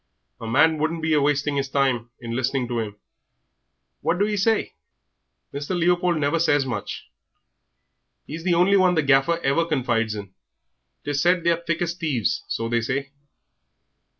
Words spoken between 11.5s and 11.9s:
are as thick